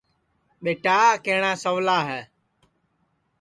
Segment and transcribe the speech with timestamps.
[0.63, 2.21] ٻیٹا کیہٹؔا سَولا ہے